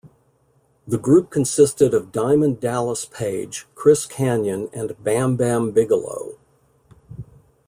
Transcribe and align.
The 0.87 0.97
group 0.97 1.29
consisted 1.29 1.93
of 1.93 2.11
Diamond 2.11 2.59
Dallas 2.59 3.05
Page, 3.05 3.67
Chris 3.75 4.07
Kanyon 4.07 4.67
and 4.73 4.95
Bam 5.03 5.35
Bam 5.35 5.69
Bigelow. 5.69 6.39